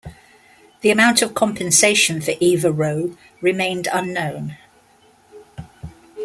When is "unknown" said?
3.93-4.57